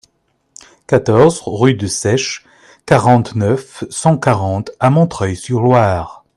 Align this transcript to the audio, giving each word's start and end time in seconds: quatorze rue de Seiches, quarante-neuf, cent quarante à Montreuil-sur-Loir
quatorze 0.87 1.43
rue 1.45 1.75
de 1.75 1.85
Seiches, 1.85 2.43
quarante-neuf, 2.87 3.83
cent 3.91 4.17
quarante 4.17 4.71
à 4.79 4.89
Montreuil-sur-Loir 4.89 6.25